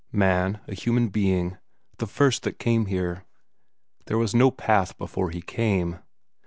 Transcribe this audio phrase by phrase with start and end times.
[0.11, 1.59] Man, a human being,
[1.99, 3.23] the first that came here.
[4.07, 5.99] There was no path before he came.